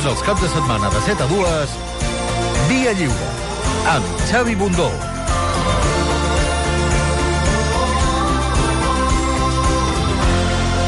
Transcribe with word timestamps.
Tots 0.00 0.14
els 0.16 0.20
caps 0.24 0.40
de 0.40 0.48
setmana 0.48 0.88
de 0.88 1.00
7 1.04 1.20
a 1.20 1.26
2, 1.28 1.72
Via 2.70 2.92
Lliure, 2.96 3.26
amb 3.92 4.22
Xavi 4.30 4.54
Bundó. 4.56 4.86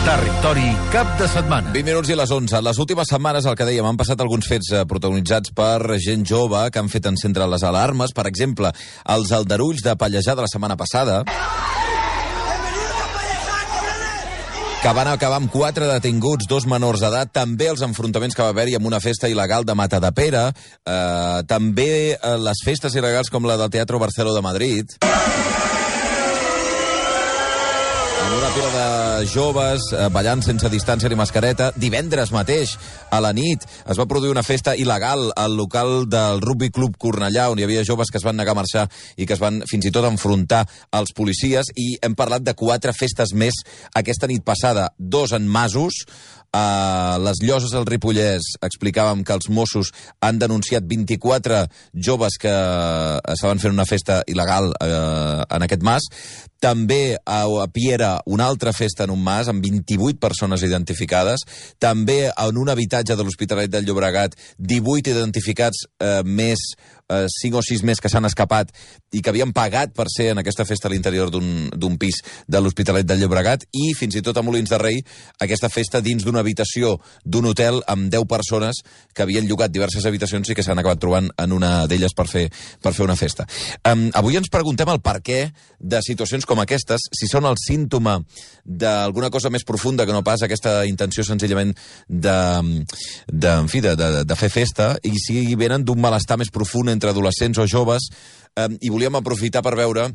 Territori 0.06 0.64
cap 0.96 1.12
de 1.20 1.28
setmana. 1.28 1.74
20 1.76 1.90
minuts 1.90 2.08
i 2.08 2.16
les 2.16 2.32
11. 2.38 2.64
Les 2.64 2.80
últimes 2.80 3.12
setmanes, 3.12 3.44
el 3.44 3.60
que 3.60 3.68
dèiem, 3.68 3.84
han 3.84 4.00
passat 4.00 4.24
alguns 4.24 4.48
fets 4.48 4.72
eh, 4.72 4.86
protagonitzats 4.88 5.52
per 5.52 6.00
gent 6.00 6.24
jove 6.24 6.64
que 6.72 6.80
han 6.80 6.88
fet 6.88 7.12
encendre 7.12 7.52
les 7.52 7.68
alarmes. 7.68 8.16
Per 8.16 8.24
exemple, 8.32 8.72
els 9.12 9.36
aldarulls 9.36 9.84
de 9.84 9.92
Pallejà 9.92 10.32
de 10.32 10.48
la 10.48 10.48
setmana 10.48 10.80
passada 10.80 11.20
que 14.82 14.90
van 14.90 15.06
acabar 15.06 15.36
amb 15.38 15.50
quatre 15.52 15.86
detinguts, 15.86 16.48
dos 16.50 16.64
menors 16.66 17.04
d'edat, 17.04 17.30
també 17.30 17.68
els 17.70 17.84
enfrontaments 17.86 18.34
que 18.34 18.42
va 18.42 18.50
haver-hi 18.50 18.74
amb 18.74 18.88
una 18.90 18.98
festa 18.98 19.30
il·legal 19.30 19.62
de 19.62 19.76
Mata 19.78 20.00
de 20.02 20.10
Pere, 20.10 20.42
eh, 20.50 21.38
també 21.46 21.88
eh, 22.16 22.34
les 22.42 22.64
festes 22.66 22.98
il·legals 22.98 23.30
com 23.30 23.46
la 23.46 23.60
del 23.60 23.70
Teatre 23.70 24.02
Barceló 24.02 24.34
de 24.34 24.42
Madrid 24.42 24.98
una 28.38 28.48
pila 28.54 28.68
de 28.72 29.26
joves 29.26 29.84
eh, 29.92 30.06
ballant 30.12 30.40
sense 30.44 30.68
distància 30.72 31.08
ni 31.10 31.16
mascareta. 31.18 31.70
Divendres 31.76 32.30
mateix, 32.32 32.74
a 33.12 33.18
la 33.20 33.32
nit, 33.36 33.64
es 33.64 33.98
va 33.98 34.06
produir 34.08 34.32
una 34.32 34.44
festa 34.46 34.72
il·legal 34.78 35.28
al 35.36 35.56
local 35.58 36.06
del 36.08 36.40
Rugby 36.40 36.70
Club 36.72 36.96
Cornellà, 37.02 37.50
on 37.52 37.60
hi 37.60 37.66
havia 37.66 37.84
joves 37.84 38.12
que 38.12 38.20
es 38.20 38.26
van 38.26 38.38
negar 38.40 38.54
a 38.56 38.60
marxar 38.62 38.86
i 39.16 39.26
que 39.26 39.36
es 39.36 39.42
van 39.42 39.62
fins 39.68 39.88
i 39.88 39.92
tot 39.94 40.08
enfrontar 40.08 40.62
als 40.90 41.12
policies. 41.16 41.72
I 41.76 41.96
hem 42.00 42.14
parlat 42.16 42.46
de 42.46 42.54
quatre 42.56 42.94
festes 42.96 43.34
més 43.34 43.58
aquesta 43.98 44.30
nit 44.30 44.44
passada. 44.46 44.88
Dos 44.98 45.34
en 45.36 45.48
masos, 45.48 46.04
a 46.52 47.16
les 47.24 47.40
Lloses 47.40 47.72
del 47.72 47.86
Ripollès 47.88 48.54
explicàvem 48.60 49.22
que 49.24 49.32
els 49.32 49.48
Mossos 49.48 49.88
han 50.20 50.38
denunciat 50.38 50.84
24 50.84 51.62
joves 51.96 52.36
que 52.40 52.52
estaven 53.32 53.62
fent 53.62 53.72
una 53.72 53.88
festa 53.88 54.20
il·legal 54.28 54.68
eh, 54.76 55.44
en 55.48 55.64
aquest 55.64 55.86
mas. 55.86 56.08
També 56.62 57.16
a, 57.18 57.42
a 57.42 57.66
Piera 57.74 58.12
una 58.30 58.46
altra 58.46 58.72
festa 58.72 59.04
en 59.04 59.10
un 59.10 59.22
mas 59.22 59.50
amb 59.50 59.64
28 59.64 60.20
persones 60.22 60.62
identificades. 60.62 61.42
També 61.82 62.28
en 62.30 62.58
un 62.62 62.70
habitatge 62.70 63.16
de 63.18 63.26
l'Hospitalet 63.26 63.72
del 63.72 63.88
Llobregat 63.88 64.38
18 64.58 65.10
identificats 65.10 65.86
eh, 65.98 66.20
més 66.22 66.62
eh, 67.12 67.26
5 67.28 67.58
o 67.58 67.62
6 67.62 67.82
més 67.86 68.00
que 68.00 68.10
s'han 68.12 68.26
escapat 68.28 68.72
i 69.12 69.20
que 69.20 69.30
havien 69.32 69.52
pagat 69.52 69.92
per 69.96 70.06
ser 70.12 70.30
en 70.32 70.40
aquesta 70.40 70.64
festa 70.68 70.88
a 70.88 70.92
l'interior 70.92 71.30
d'un 71.32 71.96
pis 72.00 72.22
de 72.48 72.60
l'Hospitalet 72.60 73.06
del 73.06 73.20
Llobregat 73.22 73.66
i 73.72 73.92
fins 73.98 74.16
i 74.16 74.22
tot 74.24 74.38
a 74.38 74.44
Molins 74.44 74.70
de 74.72 74.78
Rei 74.80 75.00
aquesta 75.42 75.70
festa 75.72 76.00
dins 76.00 76.24
d'una 76.24 76.40
habitació 76.40 76.96
d'un 77.24 77.50
hotel 77.50 77.82
amb 77.90 78.08
10 78.12 78.28
persones 78.30 78.82
que 79.12 79.24
havien 79.24 79.46
llogat 79.48 79.72
diverses 79.72 80.06
habitacions 80.08 80.48
i 80.48 80.56
que 80.56 80.64
s'han 80.64 80.80
acabat 80.80 81.00
trobant 81.02 81.30
en 81.36 81.52
una 81.52 81.86
d'elles 81.90 82.14
per, 82.16 82.28
fer, 82.30 82.46
per 82.82 82.94
fer 82.94 83.04
una 83.04 83.16
festa. 83.18 83.46
Um, 83.88 84.08
avui 84.14 84.38
ens 84.38 84.50
preguntem 84.52 84.88
el 84.92 85.02
per 85.04 85.18
què 85.24 85.40
de 85.78 86.00
situacions 86.04 86.46
com 86.48 86.51
aquestes, 86.60 87.08
si 87.14 87.28
són 87.30 87.46
el 87.48 87.56
símptoma 87.60 88.18
d'alguna 88.64 89.30
cosa 89.30 89.50
més 89.50 89.64
profunda 89.64 90.06
que 90.06 90.12
no 90.12 90.24
pas 90.26 90.42
aquesta 90.44 90.82
intenció 90.88 91.24
senzillament 91.24 91.72
de, 92.08 92.36
de, 93.28 93.54
en 93.54 93.70
fi, 93.72 93.80
de, 93.80 93.94
de, 93.96 94.10
de 94.28 94.38
fer 94.38 94.50
festa 94.52 94.92
i 95.02 95.14
si 95.20 95.40
venen 95.56 95.86
d'un 95.86 96.00
malestar 96.00 96.36
més 96.40 96.52
profund 96.52 96.92
entre 96.92 97.10
adolescents 97.10 97.58
o 97.58 97.66
joves 97.66 98.10
eh, 98.56 98.68
i 98.80 98.92
volíem 98.92 99.16
aprofitar 99.18 99.64
per 99.64 99.76
veure 99.78 100.10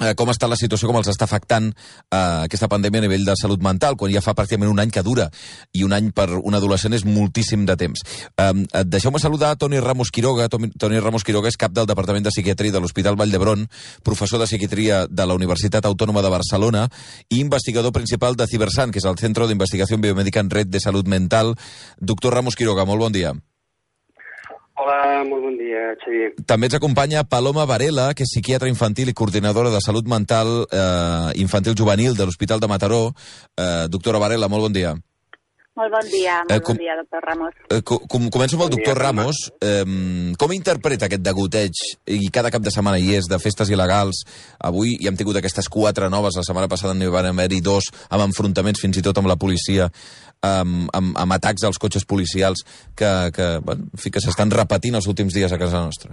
eh, 0.00 0.14
com 0.16 0.30
està 0.32 0.48
la 0.50 0.58
situació, 0.58 0.88
com 0.88 0.98
els 1.00 1.10
està 1.12 1.26
afectant 1.28 1.70
eh, 1.70 2.46
aquesta 2.46 2.68
pandèmia 2.72 3.02
a 3.02 3.06
nivell 3.06 3.26
de 3.28 3.36
salut 3.38 3.62
mental, 3.64 3.96
quan 4.00 4.12
ja 4.12 4.22
fa 4.24 4.34
pràcticament 4.36 4.72
un 4.72 4.80
any 4.82 4.92
que 4.94 5.04
dura, 5.06 5.28
i 5.76 5.84
un 5.86 5.94
any 5.96 6.10
per 6.16 6.28
un 6.38 6.56
adolescent 6.56 6.96
és 6.96 7.04
moltíssim 7.06 7.66
de 7.68 7.76
temps. 7.80 8.04
Eh, 8.36 8.84
Deixeu-me 8.90 9.20
saludar 9.22 9.54
Toni 9.60 9.80
Ramos 9.80 10.10
Quiroga. 10.10 10.48
Toni, 10.50 11.00
Ramos 11.00 11.24
Quiroga 11.24 11.50
és 11.50 11.58
cap 11.60 11.74
del 11.76 11.88
Departament 11.90 12.26
de 12.26 12.34
Psiquiatria 12.34 12.72
de 12.72 12.80
l'Hospital 12.82 13.18
Vall 13.20 13.32
d'Hebron, 13.32 13.66
professor 14.06 14.40
de 14.40 14.48
Psiquiatria 14.48 15.04
de 15.06 15.26
la 15.26 15.36
Universitat 15.38 15.86
Autònoma 15.86 16.24
de 16.24 16.32
Barcelona 16.32 16.88
i 17.28 17.40
investigador 17.40 17.92
principal 17.92 18.36
de 18.36 18.48
Cibersan, 18.50 18.90
que 18.90 19.02
és 19.02 19.08
el 19.08 19.20
Centro 19.20 19.48
d'Investigació 19.48 20.00
Biomèdica 20.00 20.40
en 20.40 20.50
Red 20.50 20.72
de 20.72 20.80
Salut 20.80 21.08
Mental. 21.08 21.54
Doctor 22.00 22.34
Ramos 22.34 22.56
Quiroga, 22.56 22.88
molt 22.88 23.08
bon 23.08 23.12
dia. 23.12 23.34
Hola, 24.80 25.20
molt 25.28 25.42
bon 25.44 25.56
dia, 25.60 25.90
Xavier. 26.00 26.30
També 26.48 26.70
ens 26.70 26.76
acompanya 26.78 27.20
Paloma 27.28 27.66
Varela, 27.68 28.06
que 28.16 28.24
és 28.24 28.32
psiquiatra 28.32 28.70
infantil 28.70 29.10
i 29.12 29.14
coordinadora 29.16 29.72
de 29.74 29.82
salut 29.84 30.08
mental 30.08 30.62
eh, 30.64 31.36
infantil 31.42 31.76
juvenil 31.76 32.16
de 32.16 32.24
l'Hospital 32.24 32.62
de 32.62 32.70
Mataró. 32.70 33.02
Eh, 33.60 33.88
doctora 33.92 34.22
Varela, 34.22 34.48
molt 34.48 34.70
bon 34.70 34.76
dia. 34.78 34.94
Molt 35.80 35.92
bon 35.94 36.08
dia, 36.12 36.34
molt 36.44 36.52
Eh, 36.52 36.60
com- 36.60 36.76
bon 36.76 36.82
dia, 36.84 36.94
doctor 36.96 37.22
Ramos. 37.24 37.54
Eh, 37.70 37.80
com, 37.82 38.28
començo 38.28 38.56
amb 38.56 38.64
el 38.64 38.68
Bon 38.68 38.76
dia, 38.76 38.84
doctor 38.84 38.96
Paloma. 39.00 39.22
Ramos. 39.22 39.36
Eh, 39.60 40.34
com 40.36 40.52
interpreta 40.52 41.06
aquest 41.06 41.22
degoteig, 41.24 41.72
i 42.06 42.28
cada 42.28 42.50
cap 42.50 42.60
de 42.60 42.70
setmana 42.70 42.98
hi 43.00 43.14
és, 43.16 43.24
de 43.30 43.38
festes 43.38 43.70
il·legals? 43.72 44.20
Avui 44.60 44.98
hi 45.00 45.08
hem 45.08 45.16
tingut 45.16 45.36
aquestes 45.40 45.68
quatre 45.68 46.10
noves, 46.10 46.36
la 46.36 46.42
setmana 46.44 46.68
passada 46.68 46.92
n'hi 46.92 47.08
van 47.08 47.30
haver-hi 47.32 47.62
dos, 47.62 47.84
amb 48.10 48.26
enfrontaments 48.26 48.80
fins 48.80 48.98
i 48.98 49.02
tot 49.02 49.16
amb 49.16 49.28
la 49.28 49.36
policia, 49.36 49.88
amb, 50.42 50.90
amb, 50.92 51.16
amb 51.16 51.32
atacs 51.32 51.64
als 51.64 51.78
cotxes 51.78 52.04
policials, 52.04 52.60
que, 52.94 53.30
que, 53.32 53.58
bueno, 53.64 53.88
en 53.92 53.98
fi, 53.98 54.10
que 54.10 54.20
s'estan 54.20 54.50
repetint 54.50 54.94
els 54.96 55.06
últims 55.06 55.32
dies 55.32 55.52
a 55.52 55.58
casa 55.58 55.80
nostra. 55.80 56.12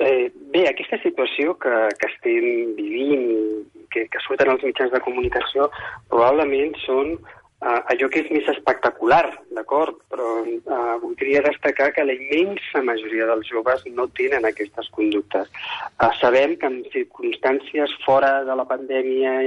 Eh, 0.00 0.32
bé, 0.50 0.66
aquesta 0.66 0.98
situació 1.04 1.54
que, 1.54 1.76
que 2.00 2.10
estem 2.10 2.74
vivint 2.74 3.22
i 3.30 3.86
que, 3.92 4.08
que 4.10 4.18
surten 4.26 4.50
als 4.50 4.64
mitjans 4.64 4.90
de 4.90 5.00
comunicació 5.04 5.68
probablement 6.08 6.74
són 6.86 7.14
eh, 7.62 7.80
allò 7.94 8.08
que 8.12 8.22
és 8.24 8.30
més 8.34 8.48
espectacular, 8.52 9.24
d'acord? 9.56 9.98
Però 10.12 10.30
eh, 10.46 10.96
voldria 11.02 11.44
destacar 11.46 11.92
que 11.96 12.06
la 12.06 12.16
immensa 12.16 12.82
majoria 12.86 13.28
dels 13.30 13.48
joves 13.50 13.84
no 13.98 14.08
tenen 14.18 14.48
aquestes 14.48 14.90
conductes. 14.96 15.50
Eh, 15.92 16.10
sabem 16.20 16.56
que 16.58 16.70
en 16.70 16.82
circumstàncies 16.94 17.94
fora 18.06 18.40
de 18.48 18.58
la 18.58 18.66
pandèmia 18.68 19.38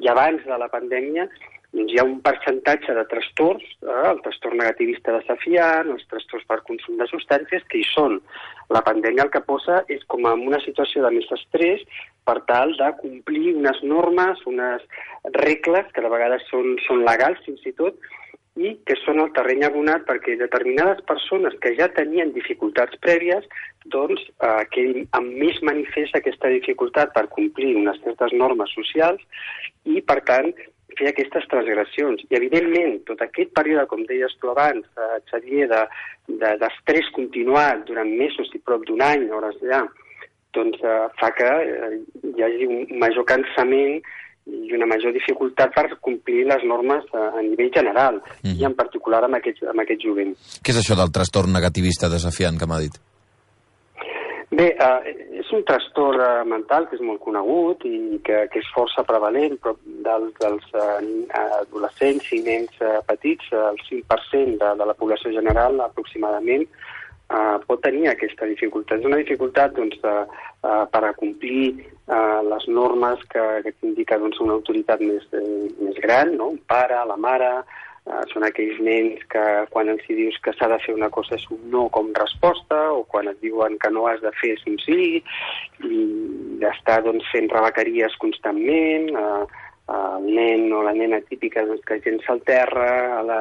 i 0.00 0.12
abans 0.12 0.44
de 0.46 0.60
la 0.60 0.70
pandèmia 0.72 1.28
doncs 1.72 1.92
hi 1.92 1.98
ha 1.98 2.04
un 2.04 2.18
percentatge 2.20 2.92
de 2.92 3.04
trastorns, 3.08 3.64
eh, 3.80 4.00
el 4.10 4.20
trastorn 4.24 4.60
negativista 4.60 5.14
desafiant, 5.16 5.88
els 5.94 6.04
trastorns 6.10 6.44
per 6.48 6.60
consum 6.68 6.98
de 7.00 7.08
substàncies, 7.08 7.64
que 7.68 7.80
hi 7.80 7.86
són. 7.94 8.18
La 8.72 8.82
pandèmia 8.84 9.24
el 9.24 9.32
que 9.32 9.40
posa 9.46 9.80
és 9.88 10.04
com 10.12 10.26
en 10.28 10.44
una 10.48 10.60
situació 10.64 11.04
de 11.04 11.14
més 11.16 11.30
estrès 11.32 11.84
per 12.24 12.40
tal 12.48 12.74
de 12.78 12.90
complir 13.00 13.54
unes 13.56 13.78
normes, 13.82 14.42
unes 14.46 14.82
regles 15.38 15.86
que 15.94 16.02
de 16.04 16.10
vegades 16.12 16.44
són, 16.50 16.76
són 16.86 17.04
legals 17.06 17.40
fins 17.46 17.64
i 17.66 17.72
tot, 17.78 17.98
i 18.60 18.74
que 18.84 18.94
són 19.00 19.20
el 19.22 19.30
terreny 19.32 19.62
abonat 19.64 20.02
perquè 20.04 20.34
determinades 20.36 21.00
persones 21.08 21.54
que 21.62 21.72
ja 21.78 21.86
tenien 21.96 22.34
dificultats 22.34 22.98
prèvies 23.00 23.46
doncs 23.94 24.20
eh, 24.44 24.64
que 24.74 25.06
amb 25.16 25.32
més 25.40 25.56
manifesta 25.64 26.20
aquesta 26.20 26.50
dificultat 26.52 27.14
per 27.14 27.30
complir 27.32 27.72
unes 27.80 27.96
certes 28.04 28.34
normes 28.36 28.70
socials 28.76 29.24
i, 29.88 30.02
per 30.04 30.20
tant, 30.28 30.52
fer 30.98 31.08
aquestes 31.08 31.46
transgressions. 31.48 32.20
I, 32.28 32.36
evidentment, 32.36 32.98
tot 33.08 33.24
aquest 33.24 33.54
període, 33.56 33.86
com 33.88 34.04
deies 34.04 34.36
tu 34.42 34.52
abans, 34.52 34.84
eh, 35.00 35.18
Xavier, 35.30 35.68
de- 35.72 35.86
de- 36.28 36.56
d'estrès 36.60 37.08
de, 37.08 37.14
continuat 37.16 37.86
durant 37.88 38.12
mesos 38.20 38.52
i 38.52 38.60
prop 38.60 38.84
d'un 38.84 39.00
any, 39.00 39.30
hores 39.32 39.56
ja, 39.64 39.80
doncs 40.54 40.82
eh, 40.82 41.06
fa 41.20 41.30
que 41.36 41.48
eh, 41.48 42.00
hi 42.36 42.42
hagi 42.44 42.66
un 42.68 42.98
major 43.02 43.24
cansament 43.28 44.02
i 44.46 44.72
una 44.74 44.88
major 44.90 45.12
dificultat 45.14 45.70
per 45.74 45.86
complir 46.02 46.42
les 46.48 46.64
normes 46.66 47.06
a, 47.14 47.28
a 47.38 47.42
nivell 47.46 47.70
general 47.74 48.20
Mhm. 48.42 48.58
i 48.58 48.64
en 48.64 48.74
particular 48.74 49.22
amb 49.24 49.38
aquest, 49.38 49.62
amb 49.70 49.80
aquest 49.80 50.02
jovent. 50.02 50.34
Què 50.62 50.74
és 50.74 50.80
això 50.82 50.96
del 50.98 51.12
trastorn 51.14 51.52
negativista 51.52 52.08
desafiant 52.08 52.58
que 52.58 52.66
m'ha 52.66 52.80
dit? 52.82 52.98
Bé, 54.52 54.66
eh, 54.76 55.12
és 55.40 55.50
un 55.56 55.62
trastorn 55.64 56.20
eh, 56.20 56.44
mental 56.44 56.84
que 56.88 56.98
és 56.98 57.00
molt 57.00 57.22
conegut 57.24 57.86
i 57.88 58.18
que, 58.26 58.42
que 58.52 58.60
és 58.60 58.72
força 58.74 59.00
prevalent, 59.08 59.54
però 59.62 59.72
dels, 60.04 60.34
dels 60.42 60.66
eh, 60.76 61.38
adolescents 61.62 62.26
i 62.36 62.42
nens 62.44 62.82
eh, 62.84 62.98
petits, 63.08 63.46
eh, 63.52 63.62
el 63.70 63.80
5% 63.86 64.58
de, 64.60 64.74
de 64.82 64.90
la 64.90 64.96
població 64.98 65.32
general 65.32 65.80
aproximadament 65.80 66.66
eh, 67.32 67.58
pot 67.66 67.82
tenir 67.84 68.08
aquesta 68.10 68.48
dificultat. 68.50 69.00
És 69.00 69.08
una 69.08 69.20
dificultat 69.22 69.74
doncs, 69.76 69.98
de, 70.02 70.16
eh, 70.68 70.82
per 70.92 71.04
a 71.08 71.14
complir 71.18 71.64
eh, 71.72 72.40
les 72.48 72.68
normes 72.68 73.22
que, 73.32 73.46
que 73.64 73.74
t'indica 73.78 74.20
doncs, 74.22 74.40
una 74.44 74.58
autoritat 74.58 75.00
més, 75.04 75.24
eh, 75.36 75.70
més 75.80 76.02
gran, 76.04 76.36
no? 76.36 76.52
un 76.56 76.60
pare, 76.68 77.00
la 77.08 77.16
mare, 77.16 77.52
eh, 78.06 78.22
són 78.32 78.46
aquells 78.46 78.80
nens 78.84 79.24
que 79.32 79.46
quan 79.72 79.90
els 79.92 80.04
dius 80.08 80.38
que 80.44 80.54
s'ha 80.58 80.70
de 80.72 80.80
fer 80.84 80.94
una 80.98 81.10
cosa 81.14 81.38
és 81.38 81.48
un 81.54 81.64
no 81.74 81.88
com 81.94 82.12
resposta, 82.18 82.84
o 82.92 83.04
quan 83.08 83.30
et 83.32 83.40
diuen 83.44 83.78
que 83.82 83.92
no 83.94 84.06
has 84.10 84.22
de 84.24 84.34
fer 84.40 84.54
és 84.58 84.64
un 84.70 84.78
sí, 84.84 85.22
i 85.88 86.02
estar 86.72 87.02
doncs, 87.06 87.26
fent 87.34 87.50
rebequeries 87.50 88.18
constantment, 88.22 89.12
eh, 89.16 89.68
el 89.92 90.26
nen 90.34 90.66
o 90.72 90.82
la 90.86 90.94
nena 90.96 91.20
típica 91.28 91.64
doncs, 91.66 91.84
que 91.86 92.00
llença 92.00 92.32
al 92.32 92.42
terra 92.48 92.90
a 93.18 93.22
la, 93.26 93.40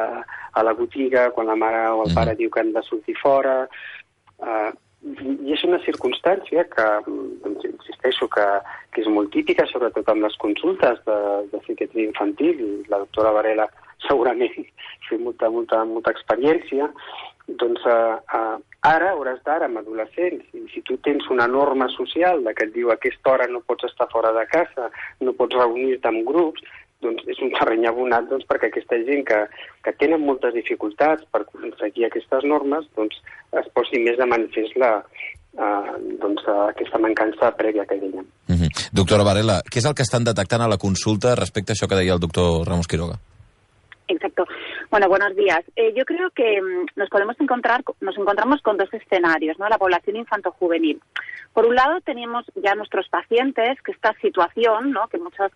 a 0.51 0.63
la 0.63 0.73
botiga 0.77 1.29
quan 1.35 1.47
la 1.47 1.55
mare 1.55 1.83
o 1.95 2.05
el 2.05 2.15
pare 2.15 2.35
diu 2.39 2.51
que 2.51 2.63
han 2.63 2.73
de 2.75 2.83
sortir 2.87 3.15
fora. 3.21 3.57
Eh, 4.41 4.71
i, 5.01 5.53
és 5.55 5.63
una 5.65 5.79
circumstància 5.85 6.65
que, 6.69 6.87
doncs, 7.07 7.65
insisteixo, 7.69 8.27
que, 8.35 8.47
que 8.93 9.01
és 9.03 9.09
molt 9.09 9.31
típica, 9.33 9.65
sobretot 9.69 10.09
amb 10.11 10.27
les 10.27 10.37
consultes 10.43 11.01
de, 11.07 11.17
de 11.53 11.61
psiquiatria 11.65 12.09
infantil, 12.09 12.61
i 12.61 12.91
la 12.91 13.01
doctora 13.05 13.33
Varela 13.37 13.67
segurament 14.07 14.53
fer 15.07 15.19
molta, 15.21 15.49
molta, 15.53 15.83
molta 15.85 16.13
experiència, 16.13 16.89
doncs 17.59 17.85
eh, 17.85 18.17
eh, 18.37 18.57
ara, 18.87 19.15
hores 19.15 19.41
d'ara, 19.45 19.67
amb 19.67 19.81
adolescents, 19.81 20.45
i 20.57 20.65
si 20.73 20.83
tu 20.87 20.97
tens 21.05 21.27
una 21.33 21.47
norma 21.47 21.87
social 21.95 22.43
de 22.45 22.53
que 22.57 22.67
et 22.67 22.73
diu 22.75 22.91
a 22.91 22.97
aquesta 22.99 23.33
hora 23.33 23.47
no 23.47 23.63
pots 23.65 23.89
estar 23.89 24.07
fora 24.11 24.31
de 24.37 24.45
casa, 24.51 24.89
no 25.21 25.35
pots 25.37 25.57
reunir-te 25.57 26.09
amb 26.09 26.25
grups, 26.27 26.63
doncs 27.01 27.25
és 27.33 27.41
un 27.41 27.51
terreny 27.57 27.87
abonat 27.89 28.29
doncs, 28.29 28.45
perquè 28.49 28.69
aquesta 28.69 28.99
gent 29.07 29.25
que, 29.27 29.39
que 29.85 29.93
tenen 29.97 30.21
moltes 30.21 30.53
dificultats 30.53 31.25
per 31.33 31.43
seguir 31.79 32.07
aquestes 32.07 32.45
normes 32.47 32.85
doncs, 32.97 33.17
es 33.61 33.69
posi 33.75 34.01
més 34.05 34.19
de 34.21 34.27
manifest 34.29 34.77
la, 34.81 34.91
uh, 35.57 35.95
doncs, 36.21 36.45
uh, 36.45 36.67
aquesta 36.69 37.01
mancança 37.01 37.51
prèvia 37.57 37.87
que 37.89 37.97
dèiem. 37.97 38.25
Mm 38.47 38.55
-hmm. 38.55 38.89
Doctora 38.93 39.25
Varela, 39.25 39.61
què 39.65 39.81
és 39.81 39.85
el 39.85 39.95
que 39.95 40.05
estan 40.05 40.23
detectant 40.23 40.61
a 40.61 40.67
la 40.67 40.77
consulta 40.77 41.35
respecte 41.35 41.71
a 41.71 41.75
això 41.75 41.89
que 41.89 41.95
deia 41.95 42.13
el 42.13 42.19
doctor 42.19 42.67
Ramos 42.67 42.87
Quiroga? 42.87 43.17
Exacto. 44.07 44.45
Bueno, 44.91 45.07
buenos 45.07 45.33
días. 45.37 45.61
Eh, 45.77 45.93
yo 45.95 46.03
creo 46.03 46.31
que 46.31 46.61
mm, 46.61 46.87
nos 46.97 47.09
podemos 47.09 47.39
encontrar, 47.39 47.81
nos 48.01 48.17
encontramos 48.17 48.61
con 48.61 48.75
dos 48.75 48.93
escenarios, 48.93 49.57
¿no? 49.57 49.69
La 49.69 49.77
población 49.77 50.17
infanto-juvenil. 50.17 51.01
Por 51.53 51.65
un 51.65 51.75
lado, 51.75 52.01
tenemos 52.01 52.43
ya 52.55 52.75
nuestros 52.75 53.07
pacientes 53.07 53.81
que 53.83 53.93
esta 53.93 54.13
situación, 54.19 54.91
¿no? 54.91 55.07
Que 55.07 55.17
muchos, 55.17 55.49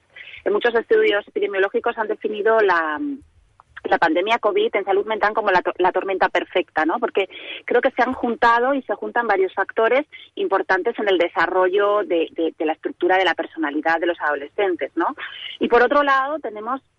en 0.45 0.53
muchos 0.53 0.73
estudios 0.73 1.27
epidemiológicos 1.27 1.97
han 1.97 2.07
definido 2.07 2.61
la, 2.61 2.97
la 3.83 3.97
pandemia 3.97 4.39
COVID 4.39 4.73
en 4.73 4.85
salud 4.85 5.05
mental 5.05 5.33
como 5.33 5.51
la, 5.51 5.61
la, 5.79 5.91
tormenta 5.91 6.29
perfecta, 6.29 6.85
¿no? 6.85 6.97
Porque 6.99 7.27
creo 7.65 7.81
que 7.81 7.91
se 7.91 8.03
han 8.03 8.13
juntado 8.13 8.73
y 8.73 8.83
se 8.83 8.95
juntan 8.95 9.27
varios 9.27 9.53
factores 9.53 10.05
importantes 10.35 10.97
en 10.97 11.09
el 11.09 11.17
desarrollo 11.17 12.05
de, 12.05 12.29
de, 12.31 12.53
de 12.57 12.65
la 12.65 12.71
estructura 12.71 13.17
de 13.17 13.25
la 13.25 13.35
personalidad 13.35 13.99
de 13.99 14.07
los 14.07 14.21
adolescentes, 14.21 14.93
¿no? 14.95 15.07
Y 15.59 15.67
por 15.67 15.83
otro 15.83 16.03
lado, 16.03 16.39
tenemos 16.39 16.79
en 16.79 16.94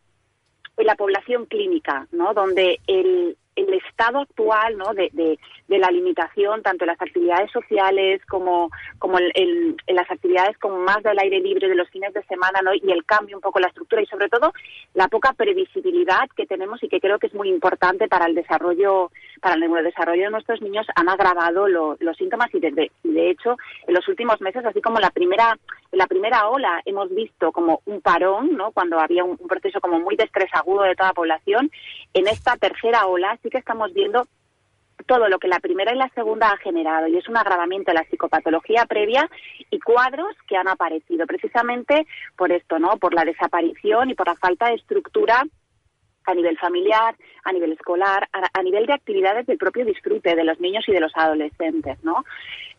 la 0.85 0.95
población 0.95 1.47
clínica, 1.47 2.07
¿no? 2.13 2.35
Donde 2.35 2.81
el, 2.87 3.37
el 3.57 3.73
estado 3.75 4.21
actual 4.21 4.77
¿no? 4.77 4.93
de, 4.93 5.11
de, 5.13 5.39
de, 5.67 5.79
la 5.79 5.91
limitación, 5.91 6.63
tanto 6.63 6.85
en 6.85 6.89
las 6.89 7.01
actividades 7.01 7.51
sociales 7.51 8.21
como, 8.27 8.71
como 8.99 9.19
el, 9.19 9.77
en 9.87 9.97
las 9.97 10.11
actividades 10.11 10.57
como 10.59 10.79
más 10.79 11.03
del 11.03 11.19
aire 11.19 11.41
libre 11.41 11.69
de 11.69 11.75
los 11.75 11.89
fines 11.89 12.13
de 12.13 12.23
semana 12.25 12.61
¿no? 12.63 12.75
y 12.75 12.93
el 12.93 13.05
cambio 13.05 13.37
un 13.37 13.41
poco 13.41 13.59
la 13.59 13.69
estructura 13.69 14.03
y 14.03 14.07
sobre 14.07 14.29
todo 14.29 14.53
la 14.95 15.09
poca 15.09 15.33
previsibilidad 15.33 16.29
que 16.37 16.47
tenemos 16.47 16.83
y 16.83 16.89
que 16.89 17.01
creo 17.01 17.19
que 17.19 17.29
es 17.29 17.35
muy 17.35 17.49
importante 17.49 18.09
para 18.09 18.27
el 18.27 18.35
desarrollo, 18.35 19.11
para 19.47 19.55
el 19.55 19.61
neurodesarrollo 19.61 20.25
de 20.25 20.31
nuestros 20.31 20.61
niños 20.61 20.89
han 20.97 21.09
agravado 21.09 21.69
lo, 21.69 21.97
los 22.01 22.17
síntomas 22.17 22.53
y 22.53 22.59
desde, 22.59 22.91
de 23.05 23.31
hecho 23.31 23.57
en 23.87 23.95
los 23.95 24.09
últimos 24.09 24.41
meses, 24.41 24.67
así 24.67 24.83
como 24.83 24.99
la 24.99 25.11
primera, 25.11 25.57
la 25.93 26.09
primera 26.09 26.49
ola 26.49 26.83
hemos 26.85 27.15
visto 27.15 27.53
como 27.53 27.81
un 27.85 28.01
parón, 28.01 28.57
¿no? 28.57 28.73
cuando 28.73 28.99
había 28.99 29.23
un, 29.23 29.37
un 29.39 29.47
proceso 29.47 29.81
como 29.81 30.01
muy 30.01 30.17
de 30.17 30.25
estrés 30.25 30.51
agudo 30.53 30.83
de 30.83 30.97
toda 30.97 31.11
la 31.11 31.15
población, 31.15 31.71
en 32.13 32.27
esta 32.27 32.57
tercera 32.57 33.07
ola 33.07 33.39
sí 33.41 33.49
que 33.49 33.59
estamos 33.59 33.95
viendo 33.95 34.27
todo 35.07 35.29
lo 35.29 35.39
que 35.39 35.47
la 35.47 35.61
primera 35.61 35.95
y 35.95 35.97
la 35.97 36.09
segunda 36.09 36.51
ha 36.51 36.57
generado 36.57 37.07
y 37.07 37.17
es 37.17 37.29
un 37.29 37.37
agravamiento 37.37 37.93
de 37.93 37.99
la 37.99 38.05
psicopatología 38.11 38.85
previa 38.87 39.31
y 39.71 39.79
cuadros 39.79 40.35
que 40.49 40.57
han 40.57 40.67
aparecido 40.67 41.25
precisamente 41.25 42.05
por 42.37 42.51
esto, 42.51 42.81
¿no? 42.81 42.97
Por 42.97 43.15
la 43.15 43.25
desaparición 43.25 44.11
y 44.11 44.15
por 44.15 44.27
la 44.27 44.35
falta 44.35 44.71
de 44.71 44.75
estructura 44.75 45.45
a 46.27 46.35
nivel 46.35 46.59
familiar, 46.59 47.15
a 47.45 47.53
nivel 47.53 47.73
escolar, 47.73 48.29
a, 48.33 48.63
nivel 48.63 48.87
de 48.87 48.93
actividades 48.93 49.47
del 49.47 49.59
propio 49.59 49.85
disfrute 49.85 50.35
de 50.35 50.45
los 50.45 50.61
niños 50.61 50.85
y 50.89 50.93
de 50.93 51.01
los 51.01 51.13
adolescentes, 51.15 52.03
¿no? 52.03 52.25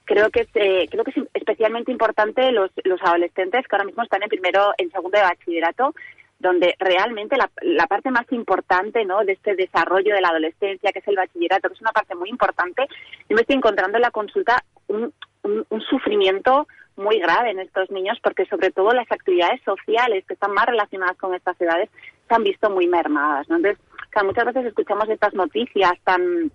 Creo 0.06 0.30
que 0.30 0.42
es, 0.42 0.48
eh, 0.56 0.88
creo 0.90 1.04
que 1.04 1.12
es 1.12 1.18
especialmente 1.34 1.92
importante 1.92 2.52
los, 2.52 2.72
los 2.84 3.02
adolescentes 3.02 3.68
que 3.68 3.76
ahora 3.76 3.86
mismo 3.86 4.04
están 4.04 4.24
en 4.24 4.30
primero, 4.30 4.74
en 4.78 4.92
segundo 4.92 5.18
de 5.18 5.24
bachillerato, 5.24 5.94
donde 6.40 6.76
realmente 6.80 7.36
la, 7.36 7.50
la, 7.62 7.88
parte 7.88 8.12
más 8.12 8.32
importante 8.32 9.04
¿no? 9.06 9.24
de 9.26 9.34
este 9.34 9.56
desarrollo 9.56 10.14
de 10.14 10.22
la 10.22 10.30
adolescencia, 10.30 10.92
que 10.92 11.00
es 11.00 11.08
el 11.08 11.16
bachillerato, 11.16 11.68
que 11.68 11.74
es 11.74 11.82
una 11.82 11.92
parte 11.92 12.16
muy 12.16 12.30
importante, 12.30 12.86
yo 13.28 13.36
me 13.36 13.42
estoy 13.42 13.56
encontrando 13.56 13.98
en 13.98 14.04
la 14.04 14.12
consulta 14.12 14.64
un, 14.88 15.12
un, 15.44 15.66
un 15.68 15.82
sufrimiento 15.82 16.68
muy 16.98 17.20
grave 17.20 17.52
en 17.52 17.60
estos 17.60 17.90
niños 17.92 18.18
porque 18.22 18.46
sobre 18.46 18.72
todo 18.72 18.92
las 18.92 19.12
actividades 19.12 19.62
sociales 19.64 20.26
que 20.26 20.34
están 20.34 20.52
más 20.52 20.66
relacionadas 20.66 21.16
con 21.18 21.34
estas 21.34 21.60
edades 21.62 21.90
se 22.28 22.36
han 22.36 22.44
visto 22.44 22.70
muy 22.70 22.88
mermadas. 22.88 23.48
¿no? 23.50 23.58
Entonces, 23.58 23.84
muchas 24.24 24.46
veces 24.46 24.66
escuchamos 24.66 25.10
estas 25.10 25.34
noticias 25.34 25.94
tan 26.04 26.52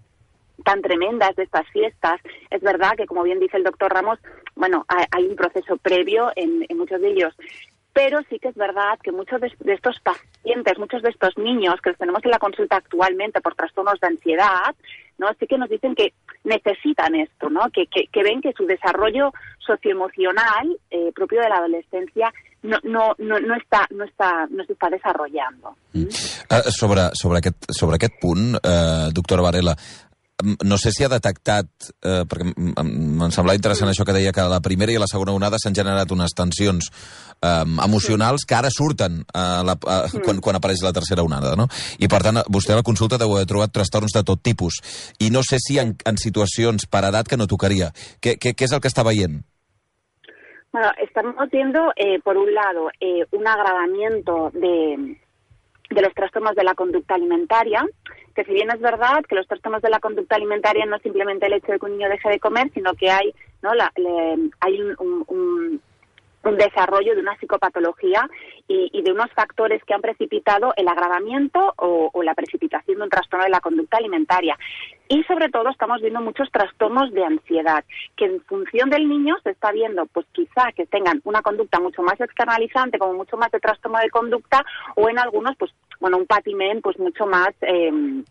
tan 0.65 0.81
tremendas 0.81 1.35
de 1.35 1.43
estas 1.43 1.67
fiestas. 1.71 2.21
Es 2.51 2.61
verdad 2.61 2.93
que, 2.97 3.07
como 3.07 3.25
bien 3.25 3.41
dice 3.41 3.57
el 3.57 3.65
doctor 3.65 3.93
Ramos, 3.93 4.21
bueno, 4.55 4.85
hay, 5.11 5.27
un 5.27 5.35
proceso 5.35 5.77
previo 5.77 6.31
en, 6.37 6.65
en, 6.69 6.79
muchos 6.79 7.01
de 7.01 7.11
ellos 7.11 7.35
pero 7.93 8.21
sí 8.29 8.39
que 8.39 8.49
es 8.49 8.55
verdad 8.55 8.99
que 9.03 9.13
muchos 9.13 9.41
de, 9.41 9.53
de, 9.61 9.75
estos 9.75 10.01
pacientes, 10.01 10.79
muchos 10.79 11.03
de 11.03 11.11
estos 11.11 11.37
niños 11.37 11.81
que 11.83 11.91
los 11.91 11.99
tenemos 11.99 12.25
en 12.25 12.31
la 12.31 12.39
consulta 12.39 12.77
actualmente 12.77 13.41
por 13.41 13.55
trastornos 13.55 14.01
de 14.01 14.09
ansiedad, 14.09 14.75
¿no? 15.19 15.29
Sí 15.39 15.47
que 15.47 15.59
nos 15.59 15.69
dicen 15.69 15.95
que 15.95 16.15
necesitan 16.45 17.15
esto, 17.15 17.51
¿no? 17.51 17.71
Que, 17.71 17.87
que, 17.87 18.07
que 18.07 18.23
ven 18.23 18.41
que 18.41 18.55
su 18.55 18.67
desarrollo 18.67 19.33
socioemocional 19.59 20.79
eh, 20.91 21.13
propio 21.15 21.43
de 21.43 21.49
la 21.51 21.57
adolescencia 21.57 22.33
no, 22.63 22.79
no, 22.85 23.09
no, 23.19 23.41
no, 23.43 23.59
està, 23.59 23.83
no, 23.91 24.07
està, 24.07 24.31
no 24.51 24.67
s'està 24.69 24.91
desarrollando. 24.93 25.75
Mm. 25.97 26.09
Uh, 26.47 26.63
sobre, 26.71 27.11
sobre, 27.19 27.43
aquest, 27.43 27.69
sobre 27.75 27.99
aquest 27.99 28.19
punt, 28.23 28.55
uh, 28.61 29.11
doctora 29.15 29.45
Varela, 29.45 29.77
no 30.65 30.79
sé 30.79 30.91
si 30.93 31.05
ha 31.05 31.11
detectat, 31.11 31.69
eh, 32.03 32.23
perquè 32.29 32.51
em 32.51 33.21
semblava 33.31 33.55
interessant 33.55 33.91
això 33.91 34.05
que 34.07 34.15
deia 34.17 34.33
que 34.35 34.43
a 34.43 34.51
la 34.51 34.61
primera 34.65 34.93
i 34.93 34.97
a 34.99 35.03
la 35.03 35.11
segona 35.11 35.35
onada 35.37 35.59
s'han 35.63 35.77
generat 35.77 36.11
unes 36.11 36.35
tensions 36.35 36.89
eh, 36.91 37.63
emocionals 37.85 38.45
que 38.49 38.57
ara 38.59 38.71
surten 38.73 39.21
eh, 39.23 39.39
la, 39.39 39.77
eh, 39.77 40.01
mm. 40.09 40.25
quan, 40.25 40.41
quan 40.43 40.59
apareix 40.59 40.83
la 40.83 40.95
tercera 40.97 41.23
onada, 41.23 41.55
no? 41.59 41.69
I 41.99 42.11
per 42.11 42.23
tant, 42.27 42.43
vostè 42.51 42.75
a 42.75 42.81
la 42.81 42.87
consulta 42.87 43.21
deu 43.21 43.37
haver 43.37 43.47
trobat 43.51 43.75
trastorns 43.75 44.17
de 44.17 44.25
tot 44.27 44.43
tipus. 44.43 44.81
I 45.21 45.31
no 45.31 45.45
sé 45.47 45.61
si 45.63 45.79
en, 45.79 45.95
en 46.05 46.19
situacions 46.19 46.89
per 46.91 47.07
edat 47.13 47.31
que 47.31 47.39
no 47.39 47.47
tocaria. 47.47 47.93
Què, 48.21 48.37
què, 48.41 48.57
què 48.57 48.67
és 48.67 48.75
el 48.75 48.83
que 48.83 48.91
està 48.91 49.07
veient? 49.07 49.43
Bueno, 50.73 50.91
estamos 50.99 51.51
viendo, 51.51 51.93
eh, 51.97 52.19
por 52.21 52.39
un 52.39 52.55
lado, 52.55 52.91
eh, 52.99 53.27
un 53.33 53.47
agravamiento 53.47 54.51
de, 54.55 55.19
de 55.91 56.03
los 56.03 56.15
trastornos 56.15 56.55
de 56.55 56.65
la 56.65 56.75
conducta 56.75 57.15
alimentaria, 57.15 57.85
que 58.35 58.45
si 58.45 58.55
bien 58.55 58.71
es 58.71 58.81
verdad 58.81 59.23
que 59.29 59.35
los 59.35 59.47
trastornos 59.47 59.83
de 59.83 59.91
la 59.91 60.01
conducta 60.01 60.37
alimentaria 60.37 60.87
no 60.87 60.97
es 60.97 61.03
simplemente 61.03 61.47
el 61.47 61.53
hecho 61.53 61.73
de 61.73 61.79
que 61.79 61.85
un 61.85 61.99
niño 61.99 62.09
deje 62.09 62.31
de 62.31 62.41
comer, 62.41 62.71
sino 62.73 62.95
que 62.95 63.11
hay, 63.11 63.35
¿no? 63.61 63.75
La, 63.75 63.93
le, 63.97 64.51
hay 64.61 64.81
un, 64.81 65.25
un, 65.27 65.32
un 66.45 66.57
desarrollo 66.57 67.15
de 67.15 67.21
una 67.21 67.37
psicopatología 67.39 68.29
y, 68.69 68.91
y, 68.93 69.03
de 69.03 69.13
unos 69.13 69.31
factores 69.33 69.83
que 69.85 69.95
han 69.95 70.01
precipitado 70.01 70.73
el 70.77 70.89
agravamiento 70.89 71.75
o, 71.77 72.11
la 72.23 72.35
precipitación 72.35 72.99
de 72.99 73.05
un 73.05 73.11
trastorno 73.11 73.45
de 73.45 73.51
la 73.51 73.61
conducta 73.61 73.99
alimentaria. 73.99 74.57
Y 75.09 75.23
sobre 75.25 75.49
todo 75.49 75.69
estamos 75.69 76.01
viendo 76.01 76.21
muchos 76.21 76.51
trastornos 76.51 77.13
de 77.13 77.25
ansiedad, 77.25 77.85
que 78.17 78.27
en 78.27 78.41
función 78.43 78.91
del 78.91 79.09
niño 79.09 79.37
se 79.43 79.51
está 79.51 79.73
viendo, 79.73 80.07
pues 80.07 80.27
quizá 80.33 80.73
que 80.73 80.87
tengan 80.87 81.21
una 81.25 81.43
conducta 81.43 81.81
mucho 81.81 82.03
más 82.03 82.21
externalizante, 82.21 82.99
como 82.99 83.15
mucho 83.15 83.37
más 83.37 83.51
de 83.51 83.61
trastorno 83.61 83.99
de 83.99 84.11
conducta, 84.11 84.65
o 84.97 85.09
en 85.09 85.19
algunos, 85.19 85.57
pues, 85.57 85.73
bueno, 86.01 86.17
un 86.17 86.27
patiment, 86.27 86.83
pues 86.83 86.99
mucho 86.99 87.27
más... 87.27 87.51
Eh, 87.63 88.23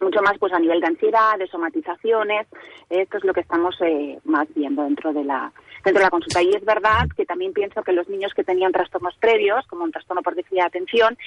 mucho 0.00 0.22
más 0.22 0.38
pues 0.38 0.52
a 0.54 0.58
nivel 0.58 0.80
de 0.80 0.86
ansiedad, 0.86 1.38
de 1.38 1.46
somatizaciones, 1.48 2.46
esto 2.88 3.18
es 3.18 3.24
lo 3.24 3.34
que 3.34 3.40
estamos 3.40 3.76
eh, 3.82 4.18
más 4.24 4.48
viendo 4.54 4.82
dentro 4.82 5.12
de 5.12 5.24
la 5.24 5.52
dentro 5.84 6.00
de 6.00 6.06
la 6.06 6.10
consulta. 6.10 6.42
Y 6.42 6.50
es 6.50 6.64
verdad 6.64 7.08
que 7.16 7.24
también 7.24 7.52
pienso 7.52 7.82
que 7.82 7.92
los 7.92 8.08
niños 8.08 8.32
que 8.34 8.44
tenían 8.44 8.72
trastornos 8.72 9.14
previos, 9.18 9.66
como 9.66 9.84
un 9.84 9.92
trastorno 9.92 10.22
por 10.22 10.34
déficit 10.34 10.58
de 10.58 10.64
atención, 10.64 11.18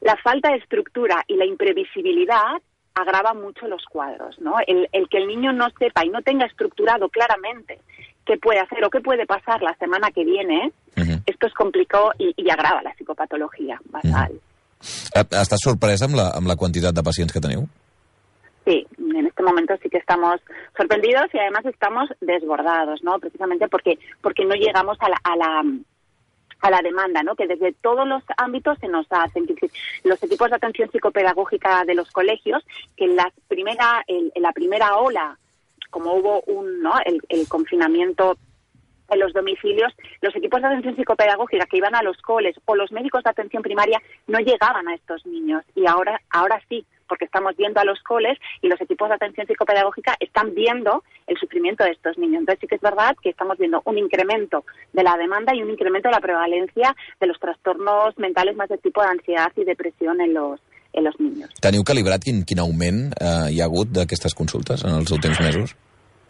la 0.00 0.16
falta 0.16 0.50
de 0.50 0.58
estructura 0.58 1.24
y 1.26 1.36
la 1.36 1.44
imprevisibilidad 1.44 2.60
agrava 2.94 3.34
mucho 3.34 3.66
los 3.68 3.84
cuadros, 3.84 4.38
¿no? 4.40 4.56
El, 4.66 4.88
el 4.92 5.08
que 5.08 5.18
el 5.18 5.28
niño 5.28 5.52
no 5.52 5.68
sepa 5.78 6.04
y 6.04 6.08
no 6.08 6.22
tenga 6.22 6.46
estructurado 6.46 7.08
claramente 7.08 7.78
qué 8.24 8.36
puede 8.36 8.60
hacer 8.60 8.84
o 8.84 8.90
qué 8.90 9.00
puede 9.00 9.26
pasar 9.26 9.62
la 9.62 9.74
semana 9.76 10.10
que 10.10 10.24
viene, 10.24 10.72
uh 10.96 11.00
-huh. 11.00 11.22
esto 11.26 11.46
es 11.46 11.54
complicado 11.54 12.12
y, 12.18 12.34
y 12.36 12.50
agrava 12.50 12.82
la 12.82 12.92
psicopatología 12.94 13.80
basal. 13.86 14.32
Uh 14.32 14.36
-huh. 14.36 14.50
Estàs 15.42 15.60
sorpresa 15.62 16.06
amb 16.06 16.14
la, 16.14 16.30
amb 16.30 16.46
la 16.46 16.56
quantitat 16.56 16.94
de 16.94 17.02
pacients 17.02 17.32
que 17.32 17.40
teniu? 17.40 17.68
Sí, 18.64 18.86
en 18.98 19.26
este 19.26 19.42
momento 19.42 19.74
sí 19.82 19.88
que 19.88 19.98
estamos 19.98 20.40
sorprendidos 20.76 21.32
y 21.32 21.38
además 21.38 21.64
estamos 21.64 22.10
desbordados, 22.20 23.02
¿no? 23.02 23.18
Precisamente 23.18 23.68
porque, 23.68 23.98
porque 24.20 24.44
no 24.44 24.54
llegamos 24.54 24.98
a 25.00 25.08
la, 25.08 25.20
a 25.24 25.36
la 25.36 25.64
a 26.62 26.70
la 26.70 26.82
demanda, 26.82 27.22
¿no? 27.22 27.36
Que 27.36 27.46
desde 27.46 27.72
todos 27.72 28.06
los 28.06 28.22
ámbitos 28.36 28.78
se 28.78 28.88
nos 28.88 29.06
hacen. 29.10 29.46
Los 30.04 30.22
equipos 30.22 30.50
de 30.50 30.56
atención 30.56 30.90
psicopedagógica 30.90 31.84
de 31.84 31.94
los 31.94 32.10
colegios, 32.10 32.62
que 32.96 33.06
en 33.06 33.16
la 33.16 33.32
primera, 33.48 34.04
en, 34.06 34.30
en 34.34 34.42
la 34.42 34.52
primera 34.52 34.96
ola, 34.98 35.38
como 35.90 36.14
hubo 36.14 36.42
un, 36.42 36.82
¿no? 36.82 36.94
el, 37.04 37.20
el 37.28 37.48
confinamiento 37.48 38.36
en 39.10 39.18
los 39.18 39.32
domicilios, 39.32 39.92
los 40.20 40.34
equipos 40.36 40.60
de 40.60 40.68
atención 40.68 40.96
psicopedagógica 40.96 41.66
que 41.66 41.78
iban 41.78 41.94
a 41.94 42.02
los 42.02 42.16
coles 42.18 42.56
o 42.64 42.74
los 42.74 42.92
médicos 42.92 43.22
de 43.24 43.30
atención 43.30 43.62
primaria 43.62 44.00
no 44.26 44.38
llegaban 44.38 44.88
a 44.88 44.94
estos 44.94 45.26
niños 45.26 45.64
y 45.74 45.86
ahora, 45.86 46.20
ahora 46.30 46.60
sí, 46.68 46.84
porque 47.10 47.24
estamos 47.24 47.56
viendo 47.56 47.80
a 47.80 47.84
los 47.84 48.00
coles 48.02 48.38
y 48.62 48.68
los 48.68 48.80
equipos 48.80 49.08
de 49.08 49.16
atención 49.16 49.46
psicopedagógica 49.46 50.16
están 50.20 50.54
viendo 50.54 51.02
el 51.26 51.36
sufrimiento 51.38 51.82
de 51.84 51.90
estos 51.90 52.16
niños. 52.16 52.40
Entonces 52.40 52.60
sí 52.60 52.68
que 52.68 52.76
es 52.76 52.80
verdad 52.80 53.16
que 53.20 53.30
estamos 53.30 53.58
viendo 53.58 53.82
un 53.84 53.98
incremento 53.98 54.64
de 54.92 55.02
la 55.02 55.16
demanda 55.16 55.52
y 55.54 55.60
un 55.60 55.70
incremento 55.70 56.08
de 56.08 56.14
la 56.14 56.20
prevalencia 56.20 56.94
de 57.20 57.26
los 57.26 57.38
trastornos 57.40 58.16
mentales 58.16 58.56
más 58.56 58.68
de 58.68 58.78
tipo 58.78 59.02
de 59.02 59.08
ansiedad 59.08 59.50
y 59.56 59.64
depresión 59.64 60.20
en 60.20 60.34
los 60.34 60.60
en 60.92 61.04
los 61.04 61.14
niños. 61.20 61.50
Teniu 61.62 61.84
calibrat 61.86 62.24
quin, 62.24 62.42
quin 62.42 62.58
augment 62.58 63.12
eh, 63.14 63.50
hi 63.54 63.60
ha 63.60 63.68
hagut 63.68 63.92
d'aquestes 63.94 64.34
consultes 64.34 64.82
en 64.82 64.96
els 64.98 65.12
últims 65.14 65.38
mesos? 65.38 65.76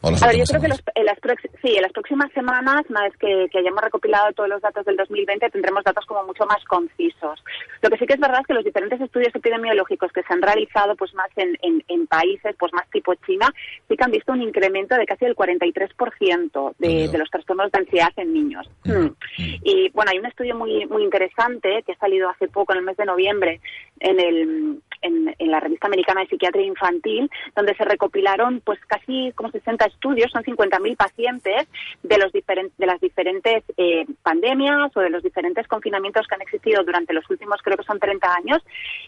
A 0.02 0.26
ver, 0.28 0.36
yo 0.36 0.44
creo 0.44 0.60
que 0.62 0.68
los, 0.68 0.82
en, 0.94 1.04
las 1.04 1.18
sí, 1.60 1.76
en 1.76 1.82
las 1.82 1.92
próximas 1.92 2.32
semanas, 2.32 2.82
una 2.88 3.02
vez 3.02 3.14
que, 3.18 3.48
que, 3.52 3.58
hayamos 3.58 3.82
recopilado 3.82 4.32
todos 4.32 4.48
los 4.48 4.62
datos 4.62 4.86
del 4.86 4.96
2020, 4.96 5.50
tendremos 5.50 5.84
datos 5.84 6.06
como 6.06 6.24
mucho 6.24 6.46
más 6.46 6.64
concisos. 6.64 7.44
Lo 7.82 7.90
que 7.90 7.98
sí 7.98 8.06
que 8.06 8.14
es 8.14 8.20
verdad 8.20 8.40
es 8.40 8.46
que 8.46 8.54
los 8.54 8.64
diferentes 8.64 8.98
estudios 8.98 9.34
epidemiológicos 9.34 10.10
que 10.12 10.22
se 10.22 10.32
han 10.32 10.40
realizado 10.40 10.96
pues 10.96 11.12
más 11.14 11.28
en, 11.36 11.56
en, 11.60 11.84
en 11.88 12.06
países 12.06 12.56
pues 12.58 12.72
más 12.72 12.88
tipo 12.90 13.14
China, 13.26 13.52
sí 13.88 13.96
que 13.96 14.04
han 14.04 14.10
visto 14.10 14.32
un 14.32 14.42
incremento 14.42 14.96
de 14.96 15.04
casi 15.04 15.26
el 15.26 15.36
43% 15.36 16.74
de, 16.78 17.08
de, 17.08 17.18
los 17.18 17.30
trastornos 17.30 17.70
de 17.70 17.78
ansiedad 17.78 18.12
en 18.16 18.32
niños. 18.32 18.70
Mm. 18.84 18.92
Mm. 18.92 19.16
Y 19.64 19.90
bueno, 19.90 20.12
hay 20.12 20.18
un 20.18 20.26
estudio 20.26 20.56
muy, 20.56 20.86
muy 20.86 21.04
interesante 21.04 21.82
que 21.84 21.92
ha 21.92 21.98
salido 21.98 22.30
hace 22.30 22.48
poco, 22.48 22.72
en 22.72 22.78
el 22.78 22.84
mes 22.84 22.96
de 22.96 23.04
noviembre, 23.04 23.60
en 24.00 24.18
el 24.18 24.80
en, 25.02 25.34
en, 25.38 25.50
la 25.50 25.60
revista 25.60 25.86
americana 25.86 26.22
de 26.22 26.28
psiquiatría 26.28 26.66
infantil, 26.66 27.30
donde 27.56 27.74
se 27.74 27.84
recopilaron 27.84 28.60
pues 28.64 28.78
casi 28.86 29.32
como 29.34 29.50
60 29.50 29.84
estudios, 29.86 30.30
son 30.30 30.44
50.000 30.44 30.96
pacientes 30.96 31.68
de, 32.02 32.18
los 32.18 32.32
diferentes, 32.32 32.76
de 32.78 32.86
las 32.86 33.00
diferentes 33.00 33.64
eh, 33.76 34.06
pandemias 34.22 34.90
o 34.94 35.00
de 35.00 35.10
los 35.10 35.22
diferentes 35.22 35.66
confinamientos 35.68 36.26
que 36.26 36.34
han 36.34 36.42
existido 36.42 36.84
durante 36.84 37.12
los 37.12 37.28
últimos, 37.30 37.60
creo 37.62 37.76
que 37.76 37.84
son 37.84 37.98
30 37.98 38.34
años, 38.34 38.62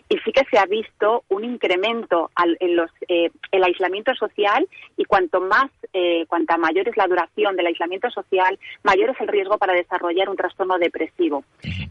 y 0.09 0.19
sí 0.19 0.33
que 0.33 0.45
se 0.51 0.59
ha 0.59 0.67
visto 0.67 1.25
un 1.29 1.45
incremento 1.45 2.31
al, 2.35 2.57
en 2.61 2.77
los, 2.77 2.91
eh, 3.09 3.31
el 3.51 3.65
aislamiento 3.65 4.15
social 4.15 4.67
y 4.97 5.05
cuanto 5.05 5.41
más, 5.41 5.71
eh, 5.93 6.25
cuanta 6.27 6.57
mayor 6.57 6.89
es 6.89 6.97
la 6.97 7.07
duración 7.07 7.57
del 7.57 7.67
aislamiento 7.67 8.11
social, 8.11 8.59
mayor 8.83 9.11
es 9.11 9.21
el 9.21 9.29
riesgo 9.29 9.59
para 9.59 9.75
desarrollar 9.75 10.29
un 10.29 10.37
trastorno 10.37 10.79
depresivo 10.79 11.45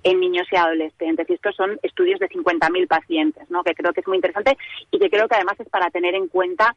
en 0.03 0.19
niños 0.19 0.47
y 0.51 0.55
adolescentes. 0.55 1.29
Y 1.29 1.33
estos 1.33 1.55
son 1.55 1.79
estudios 1.83 2.19
de 2.19 2.29
50.000 2.29 2.87
pacientes, 2.87 3.49
¿no? 3.49 3.63
que 3.63 3.73
creo 3.73 3.90
que 3.93 4.01
es 4.01 4.07
muy 4.07 4.17
interesante 4.17 4.57
y 4.89 4.99
que 4.99 5.09
creo 5.09 5.27
que 5.27 5.35
además 5.35 5.59
es 5.59 5.69
para 5.69 5.89
tener 5.89 6.15
en 6.15 6.27
cuenta 6.27 6.75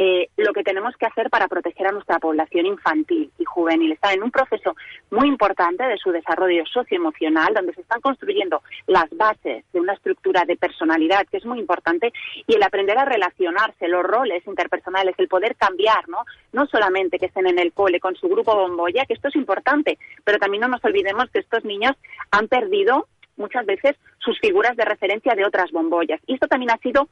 eh, 0.00 0.28
lo 0.36 0.52
que 0.52 0.62
tenemos 0.62 0.96
que 0.96 1.06
hacer 1.06 1.28
para 1.28 1.48
proteger 1.48 1.88
a 1.88 1.90
nuestra 1.90 2.20
población 2.20 2.66
infantil 2.66 3.32
y 3.36 3.44
juvenil. 3.44 3.90
Está 3.90 4.12
en 4.12 4.22
un 4.22 4.30
proceso 4.30 4.76
muy 5.10 5.26
importante 5.26 5.82
de 5.82 5.96
su 5.96 6.12
desarrollo 6.12 6.64
socioemocional, 6.66 7.52
donde 7.52 7.74
se 7.74 7.80
están 7.80 8.00
construyendo 8.00 8.62
las 8.86 9.10
bases 9.10 9.64
de 9.72 9.80
una 9.80 9.94
estructura 9.94 10.44
de 10.46 10.56
personalidad 10.56 11.26
que 11.26 11.38
es 11.38 11.44
muy 11.44 11.58
importante 11.58 12.12
y 12.46 12.54
el 12.54 12.62
aprender 12.62 12.96
a 12.96 13.06
relacionarse, 13.06 13.88
los 13.88 14.04
roles 14.04 14.46
interpersonales, 14.46 15.16
el 15.18 15.26
poder 15.26 15.56
cambiar, 15.56 16.08
¿no? 16.08 16.18
No 16.52 16.66
solamente 16.66 17.18
que 17.18 17.26
estén 17.26 17.48
en 17.48 17.58
el 17.58 17.72
cole 17.72 17.98
con 17.98 18.14
su 18.14 18.28
grupo 18.28 18.54
bomboya, 18.54 19.04
que 19.04 19.14
esto 19.14 19.26
es 19.26 19.34
importante, 19.34 19.98
pero 20.22 20.38
también 20.38 20.60
no 20.60 20.68
nos 20.68 20.84
olvidemos 20.84 21.28
que 21.30 21.40
estos 21.40 21.64
niños 21.64 21.96
han 22.30 22.46
perdido 22.46 23.08
muchas 23.38 23.64
veces 23.66 23.96
sus 24.28 24.38
figuras 24.40 24.76
de 24.76 24.84
referencia 24.84 25.34
de 25.34 25.46
otras 25.46 25.70
bombollas. 25.70 26.20
Y 26.26 26.34
esto 26.34 26.48
también 26.48 26.70
ha 26.70 26.76
sido 26.78 27.08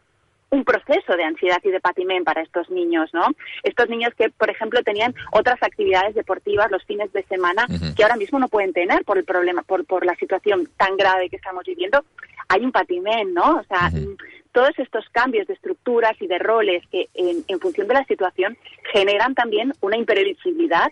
un 0.51 0.65
proceso 0.65 1.17
de 1.17 1.25
ansiedad 1.25 1.61
y 1.65 1.71
de 1.71 1.81
patiment 1.81 2.27
para 2.27 2.43
estos 2.43 2.69
niños, 2.71 3.09
¿no? 3.15 3.25
Estos 3.63 3.89
niños 3.89 4.13
que, 4.19 4.29
por 4.29 4.51
ejemplo, 4.51 4.83
tenían 4.83 5.15
otras 5.33 5.61
actividades 5.63 6.15
deportivas 6.15 6.71
los 6.71 6.85
fines 6.85 7.11
de 7.15 7.23
semana 7.25 7.65
uh 7.69 7.73
-huh. 7.73 7.95
que 7.97 8.03
ahora 8.03 8.17
mismo 8.17 8.39
no 8.39 8.49
pueden 8.49 8.73
tener 8.75 9.03
por 9.05 9.17
el 9.17 9.25
problema, 9.25 9.63
por, 9.63 9.87
por 9.87 10.05
la 10.05 10.15
situación 10.17 10.69
tan 10.77 10.97
grave 10.97 11.31
que 11.31 11.37
estamos 11.37 11.65
viviendo, 11.65 12.05
hay 12.49 12.61
un 12.65 12.71
patiment, 12.71 13.31
¿no? 13.33 13.61
O 13.61 13.65
sea, 13.65 13.91
uh 13.93 13.97
-huh. 13.97 14.17
todos 14.53 14.79
estos 14.79 15.05
cambios 15.11 15.47
de 15.47 15.55
estructuras 15.55 16.15
y 16.21 16.27
de 16.27 16.39
roles 16.39 16.83
que, 16.93 17.09
en, 17.15 17.45
en 17.49 17.59
función 17.59 17.89
de 17.89 17.95
la 17.95 18.05
situación, 18.05 18.57
generan 18.93 19.35
también 19.35 19.73
una 19.81 19.97
imprevisibilidad 19.97 20.89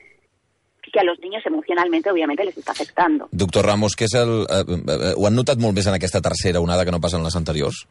que 0.94 1.00
a 1.00 1.04
los 1.04 1.18
niños 1.18 1.42
emocionalmente, 1.44 2.08
obviamente, 2.08 2.44
les 2.46 2.56
està 2.56 2.70
afectando. 2.70 3.26
Doctor 3.32 3.66
Ramos, 3.66 3.96
què 3.98 4.06
és 4.06 4.14
el, 4.14 4.46
eh, 4.46 4.62
eh, 4.62 5.10
ho 5.18 5.26
han 5.26 5.34
notat 5.34 5.58
molt 5.58 5.74
més 5.74 5.88
en 5.90 5.98
aquesta 5.98 6.22
tercera 6.22 6.62
onada 6.62 6.84
que 6.86 6.94
no 6.94 7.02
passa 7.02 7.18
en 7.18 7.26
les 7.26 7.34
anteriors? 7.34 7.82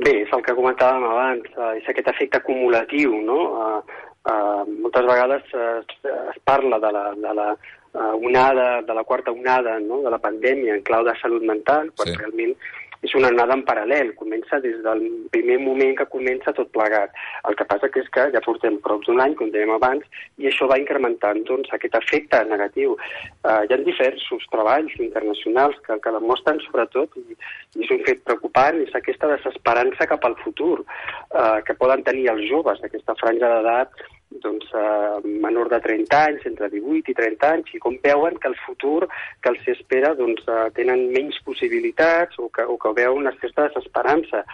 Bé, 0.00 0.14
és 0.24 0.32
el 0.32 0.42
que 0.46 0.56
comentàvem 0.56 1.04
abans, 1.04 1.44
eh, 1.52 1.74
és 1.82 1.92
aquest 1.92 2.08
efecte 2.14 2.40
acumulatiu, 2.40 3.12
no? 3.28 3.38
Eh, 3.60 4.00
eh, 4.32 4.62
moltes 4.80 5.04
vegades 5.12 5.52
es, 5.52 5.96
es 6.08 6.40
parla 6.48 6.80
de 6.80 6.92
la, 6.96 7.04
de 7.26 7.34
la 7.36 7.48
uh, 7.94 8.16
onada, 8.16 8.82
de 8.82 8.94
la 8.94 9.04
quarta 9.04 9.30
onada 9.30 9.78
no? 9.78 10.00
de 10.02 10.10
la 10.10 10.18
pandèmia 10.18 10.74
en 10.74 10.82
clau 10.82 11.04
de 11.06 11.14
salut 11.20 11.44
mental, 11.46 11.92
quan 11.96 12.10
sí. 12.10 12.16
realment 12.18 12.56
és 13.04 13.12
una 13.18 13.28
onada 13.32 13.56
en 13.58 13.62
paral·lel, 13.68 14.14
comença 14.16 14.58
des 14.64 14.78
del 14.84 15.02
primer 15.34 15.58
moment 15.60 15.92
que 15.98 16.06
comença 16.12 16.54
tot 16.56 16.70
plegat. 16.72 17.12
El 17.48 17.56
que 17.58 17.66
passa 17.68 17.90
que 17.92 18.00
és 18.00 18.08
que 18.14 18.24
ja 18.32 18.42
portem 18.44 18.78
prop 18.84 19.04
d'un 19.04 19.20
any, 19.20 19.36
com 19.38 19.52
dèiem 19.52 19.74
abans, 19.74 20.06
i 20.40 20.48
això 20.48 20.68
va 20.70 20.80
incrementant 20.80 21.42
doncs, 21.50 21.72
aquest 21.76 21.98
efecte 22.00 22.40
negatiu. 22.48 22.96
Uh, 23.44 23.60
hi 23.66 23.76
ha 23.76 23.80
diversos 23.82 24.48
treballs 24.52 24.96
internacionals 24.96 25.76
que, 25.84 25.98
que 26.00 26.14
demostren 26.16 26.62
sobretot, 26.64 27.20
i, 27.20 27.36
i 27.76 27.84
és 27.84 27.92
un 27.92 28.02
fet 28.08 28.24
preocupant, 28.24 28.80
és 28.86 28.96
aquesta 28.96 29.30
desesperança 29.34 30.08
cap 30.08 30.24
al 30.24 30.38
futur 30.40 30.80
uh, 30.80 31.60
que 31.66 31.76
poden 31.76 32.06
tenir 32.08 32.30
els 32.32 32.48
joves 32.48 32.80
d'aquesta 32.80 33.18
franja 33.20 33.52
d'edat 33.52 34.04
doncs, 34.42 34.66
eh, 34.74 35.20
menor 35.24 35.68
de 35.68 35.80
30 35.80 36.20
anys, 36.30 36.46
entre 36.46 36.68
18 36.72 37.12
i 37.12 37.14
30 37.14 37.50
anys, 37.50 37.74
i 37.74 37.80
com 37.82 37.96
veuen 38.02 38.38
que 38.40 38.50
el 38.50 38.56
futur 38.66 39.08
que 39.42 39.52
els 39.52 39.68
espera 39.76 40.14
doncs, 40.18 40.42
eh, 40.48 40.70
tenen 40.76 41.10
menys 41.14 41.38
possibilitats 41.44 42.38
o 42.38 42.48
que, 42.48 42.64
o 42.64 42.78
que 42.78 42.94
veuen 42.96 43.24
una 43.24 43.34
certa 43.40 43.68
desesperança. 43.68 44.44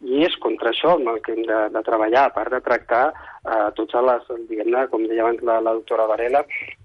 I 0.00 0.24
és 0.24 0.36
contra 0.40 0.70
això 0.70 0.94
amb 0.96 1.10
el 1.12 1.20
que 1.24 1.34
hem 1.36 1.42
de, 1.48 1.60
de 1.74 1.82
treballar, 1.84 2.26
a 2.26 2.34
part 2.36 2.52
de 2.52 2.60
tractar 2.64 3.04
eh, 3.10 3.68
totes 3.76 4.06
les, 4.06 4.28
diguem-ne, 4.48 4.86
com 4.92 5.04
deia 5.08 5.24
abans 5.24 5.42
la, 5.46 5.58
la 5.64 5.74
doctora 5.76 6.06
Varela, 6.10 6.42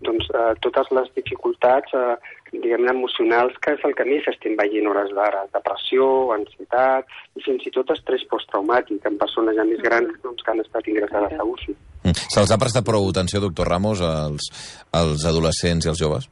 doncs, 0.08 0.28
eh, 0.32 0.52
totes 0.66 0.92
les 0.98 1.12
dificultats 1.16 1.96
eh, 1.96 2.16
diguem-ne, 2.54 2.92
emocionals, 2.94 3.58
que 3.64 3.76
és 3.76 3.84
el 3.88 3.96
que 3.98 4.08
més 4.08 4.28
estem 4.32 4.56
veient 4.60 4.88
hores 4.92 5.12
d'ara. 5.16 5.46
Depressió, 5.56 6.08
ansietat 6.36 7.12
i 7.36 7.44
fins 7.46 7.68
i 7.68 7.74
tot 7.76 7.92
estrès 7.96 8.24
posttraumàtic 8.32 9.06
en 9.10 9.20
persones 9.22 9.58
ja 9.60 9.68
més 9.68 9.84
grans 9.84 10.16
doncs, 10.24 10.44
que 10.44 10.54
han 10.54 10.64
estat 10.64 10.88
ingressades 10.92 11.36
a 11.40 11.48
UCI. 11.56 11.76
Mm. 12.06 12.16
Se'ls 12.30 12.54
ha 12.54 12.62
prestat 12.62 12.86
prou 12.86 13.10
atenció, 13.10 13.42
doctor 13.44 13.70
Ramos, 13.72 14.02
als, 14.06 14.50
als 14.94 15.26
adolescents 15.26 15.88
i 15.88 15.92
als 15.92 16.02
joves? 16.02 16.30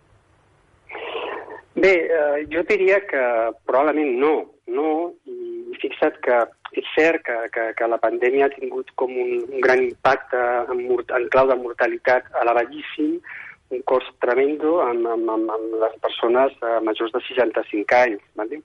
Bé, 1.73 1.93
eh, 2.05 2.43
jo 2.53 2.61
diria 2.69 2.99
que 3.09 3.21
probablement 3.65 4.11
no, 4.21 4.33
no, 4.69 4.89
i 5.25 5.79
fixa't 5.81 6.19
que 6.23 6.43
és 6.77 6.89
cert 6.95 7.23
que, 7.25 7.37
que, 7.53 7.65
que 7.77 7.87
la 7.89 7.99
pandèmia 8.01 8.47
ha 8.47 8.53
tingut 8.53 8.89
com 8.99 9.11
un, 9.13 9.33
un 9.45 9.61
gran 9.61 9.81
impacte 9.83 10.39
en, 10.73 10.85
en 10.89 11.25
clau 11.33 11.49
de 11.49 11.57
mortalitat 11.59 12.29
elevadíssim, 12.41 13.17
un 13.73 13.81
cost 13.89 14.09
tremendo 14.21 14.77
amb, 14.85 15.07
amb, 15.09 15.29
amb, 15.33 15.75
les 15.81 15.97
persones 16.05 16.53
uh, 16.61 16.77
majors 16.85 17.13
de 17.13 17.21
65 17.27 17.97
anys. 17.97 18.21
¿vale? 18.37 18.61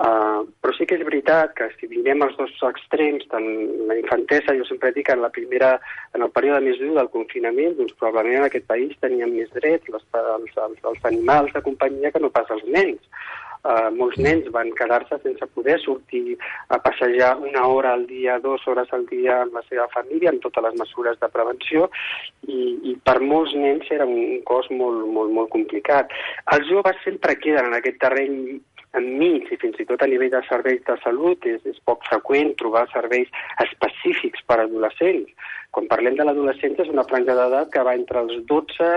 Uh, 0.00 0.46
però 0.64 0.72
sí 0.72 0.86
que 0.88 0.96
és 0.96 1.02
veritat 1.04 1.50
que 1.58 1.66
si 1.74 1.84
vinguem 1.90 2.22
als 2.24 2.38
dos 2.38 2.54
extrems, 2.70 3.26
tant 3.28 3.44
la 3.90 3.98
infantesa, 3.98 4.54
jo 4.56 4.64
sempre 4.64 4.94
dic 4.96 5.10
que 5.10 5.12
en, 5.12 5.20
la 5.20 5.28
primera, 5.34 5.74
en 6.16 6.24
el 6.24 6.32
període 6.32 6.62
més 6.64 6.80
dur 6.80 6.94
del 6.96 7.10
confinament, 7.12 7.74
doncs 7.76 7.98
probablement 8.00 8.40
en 8.40 8.48
aquest 8.48 8.64
país 8.70 8.96
teníem 9.04 9.34
més 9.36 9.52
drets 9.58 9.92
les, 9.92 10.06
els, 10.22 10.56
els, 10.64 10.80
els 10.92 11.04
animals 11.12 11.52
de 11.52 11.60
companyia 11.68 12.14
que 12.14 12.24
no 12.24 12.32
pas 12.32 12.48
els 12.56 12.64
nens. 12.78 13.04
Uh, 13.60 13.90
molts 13.92 14.16
nens 14.16 14.46
van 14.54 14.70
quedar-se 14.72 15.18
sense 15.20 15.44
poder 15.52 15.74
sortir 15.82 16.38
a 16.72 16.78
passejar 16.80 17.34
una 17.44 17.66
hora 17.68 17.92
al 17.92 18.06
dia, 18.08 18.38
dues 18.40 18.64
hores 18.64 18.88
al 18.96 19.04
dia 19.10 19.42
amb 19.42 19.58
la 19.58 19.60
seva 19.66 19.84
família, 19.92 20.30
amb 20.32 20.40
totes 20.40 20.64
les 20.64 20.78
mesures 20.80 21.20
de 21.20 21.28
prevenció, 21.28 21.90
i, 22.48 22.62
i 22.88 22.94
per 23.04 23.18
molts 23.20 23.52
nens 23.52 23.84
era 23.92 24.08
un 24.08 24.40
cos 24.48 24.70
molt, 24.72 25.04
molt, 25.12 25.34
molt 25.36 25.52
complicat. 25.52 26.08
Els 26.56 26.72
joves 26.72 27.04
sempre 27.04 27.36
queden 27.36 27.68
en 27.68 27.76
aquest 27.76 28.00
terreny 28.00 28.62
enmig 28.98 29.50
i 29.52 29.58
fins 29.60 29.78
i 29.78 29.86
tot 29.88 30.02
a 30.02 30.08
nivell 30.10 30.32
de 30.32 30.42
serveis 30.48 30.82
de 30.86 30.96
salut 31.04 31.46
és, 31.46 31.60
és 31.68 31.78
poc 31.86 32.02
freqüent 32.08 32.54
trobar 32.60 32.86
serveis 32.92 33.30
específics 33.64 34.42
per 34.46 34.58
a 34.58 34.66
adolescents. 34.66 35.30
Quan 35.70 35.86
parlem 35.90 36.16
de 36.18 36.26
l'adolescència 36.26 36.86
és 36.86 36.92
una 36.92 37.06
franja 37.06 37.36
d'edat 37.38 37.70
que 37.74 37.84
va 37.86 37.94
entre 37.98 38.24
els 38.24 38.40
12 38.50 38.90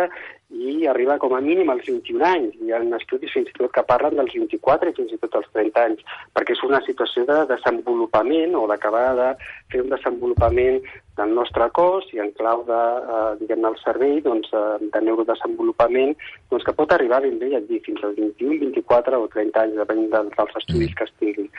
i 0.53 0.85
arriba 0.87 1.17
com 1.17 1.33
a 1.35 1.41
mínim 1.41 1.69
als 1.69 1.85
21 1.87 2.25
anys. 2.25 2.55
Hi 2.61 2.71
ha 2.73 2.81
estudis 2.97 3.33
fins 3.33 3.49
i 3.49 3.55
tot 3.57 3.73
que 3.73 3.83
parlen 3.89 4.15
dels 4.19 4.33
24 4.37 4.91
i 4.91 4.95
fins 4.97 5.13
i 5.15 5.19
tot 5.21 5.37
als 5.39 5.49
30 5.57 5.85
anys, 5.87 6.03
perquè 6.35 6.55
és 6.55 6.63
una 6.67 6.81
situació 6.85 7.25
de 7.29 7.39
desenvolupament 7.49 8.55
o 8.59 8.65
d'acabar 8.69 9.07
de 9.19 9.29
fer 9.73 9.83
un 9.83 9.89
desenvolupament 9.93 10.81
del 11.17 11.35
nostre 11.37 11.69
cos 11.77 12.07
i 12.13 12.21
en 12.21 12.31
clau 12.37 12.63
de, 12.69 12.81
eh, 13.15 13.33
diguem 13.41 13.65
el 13.69 13.77
cervell, 13.83 14.21
doncs, 14.25 14.49
eh, 14.53 14.89
de 14.93 15.01
neurodesenvolupament, 15.01 16.15
doncs 16.49 16.65
que 16.65 16.77
pot 16.77 16.93
arribar 16.93 17.21
ben 17.21 17.39
bé, 17.41 17.51
ja 17.53 17.61
et 17.61 17.69
dic, 17.69 17.85
fins 17.85 18.03
als 18.03 18.17
21, 18.17 18.59
24 18.67 19.21
o 19.21 19.29
30 19.35 19.65
anys, 19.65 19.79
depenent 19.81 20.11
dels 20.13 20.59
estudis 20.61 20.93
que 20.97 21.09
es 21.09 21.15
tinguin. 21.19 21.49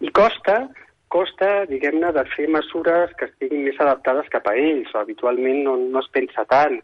I 0.00 0.10
costa 0.10 0.64
costa, 1.14 1.48
diguem-ne, 1.70 2.10
de 2.10 2.24
fer 2.34 2.48
mesures 2.50 3.12
que 3.18 3.28
estiguin 3.28 3.68
més 3.68 3.78
adaptades 3.78 4.26
cap 4.32 4.48
a 4.50 4.54
ells. 4.58 4.90
Habitualment 4.98 5.60
no, 5.62 5.76
no 5.78 6.02
es 6.02 6.08
pensa 6.16 6.42
tant. 6.50 6.80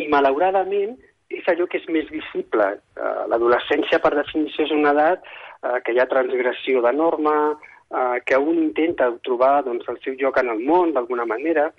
I, 0.00 0.08
malauradament, 0.10 0.96
és 1.34 1.46
allò 1.50 1.66
que 1.70 1.80
és 1.80 1.88
més 1.92 2.08
visible. 2.12 2.66
Uh, 2.98 3.24
L'adolescència, 3.30 4.00
per 4.02 4.14
definició, 4.16 4.66
és 4.66 4.74
una 4.74 4.94
edat 4.94 5.24
uh, 5.26 5.78
que 5.84 5.94
hi 5.94 6.00
ha 6.02 6.10
transgressió 6.10 6.82
de 6.84 6.92
norma, 6.96 7.36
uh, 7.54 8.16
que 8.26 8.38
un 8.38 8.62
intenta 8.62 9.10
trobar 9.26 9.62
doncs, 9.66 9.86
el 9.90 10.00
seu 10.04 10.18
lloc 10.20 10.40
en 10.42 10.50
el 10.54 10.64
món, 10.66 10.94
d'alguna 10.94 11.26
manera, 11.30 11.70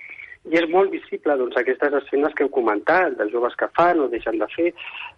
i 0.45 0.59
és 0.59 0.67
molt 0.69 0.91
visible 0.93 1.35
doncs, 1.39 1.57
aquestes 1.57 1.93
escenes 2.01 2.33
que 2.37 2.45
heu 2.45 2.51
comentat, 2.53 3.15
dels 3.17 3.33
joves 3.33 3.55
que 3.57 3.69
fan 3.77 4.01
o 4.03 4.09
deixen 4.11 4.37
de 4.37 4.47
fer, 4.53 4.67